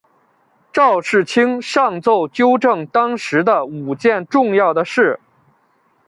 [0.73, 5.19] 赵世卿上奏纠正当时的五件重要的事。